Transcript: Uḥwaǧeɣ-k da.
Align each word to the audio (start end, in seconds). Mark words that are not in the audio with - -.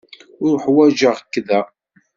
Uḥwaǧeɣ-k 0.49 1.33
da. 1.47 1.61